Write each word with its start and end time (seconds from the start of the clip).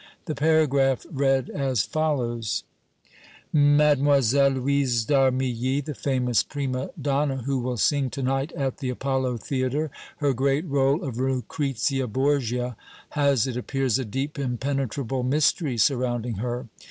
The 0.25 0.33
paragraph 0.33 1.05
read 1.11 1.51
as 1.51 1.83
follows: 1.83 2.63
"Mlle. 3.53 3.97
Louise 3.97 5.05
d' 5.05 5.11
Armilly, 5.13 5.85
the 5.85 5.93
famous 5.93 6.41
prima 6.41 6.89
donna, 6.99 7.43
who 7.45 7.59
will 7.59 7.77
sing 7.77 8.09
to 8.09 8.23
night 8.23 8.51
at 8.53 8.79
the 8.79 8.89
Apollo 8.89 9.37
Theatre 9.37 9.91
her 10.17 10.33
great 10.33 10.67
rôle 10.67 11.03
of 11.07 11.17
Lucrezia 11.17 12.07
Borgia, 12.07 12.75
has, 13.09 13.45
it 13.45 13.55
appears, 13.55 13.99
a 13.99 14.03
deep 14.03 14.39
impenetrable 14.39 15.21
mystery 15.21 15.77
surrounding 15.77 16.37
her. 16.37 16.65